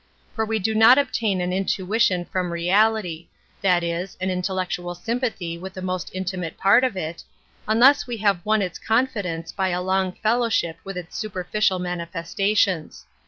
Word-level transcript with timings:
For, 0.33 0.45
we 0.47 0.57
do 0.57 0.73
not 0.73 0.97
obtain 0.97 1.41
an 1.41 1.53
intuition 1.53 2.25
from 2.25 2.51
reality— 2.51 3.27
that 3.61 3.83
is, 3.83 4.17
an 4.19 4.31
intellectual 4.31 4.95
sympathy 4.95 5.59
with 5.59 5.75
the 5.75 5.81
most 5.83 6.09
intimate 6.15 6.57
part 6.57 6.83
of 6.83 6.97
it— 6.97 7.23
unless 7.67 8.07
we 8.07 8.17
have' 8.17 8.43
won 8.43 8.63
its 8.63 8.79
confidence 8.79 9.51
by 9.51 9.67
a 9.69 9.79
long 9.79 10.13
fellowship/ 10.13 10.77
j 10.83 10.89
\idth 10.91 10.97
its 10.97 11.17
superficial 11.19 11.77
manifestations. 11.77 13.05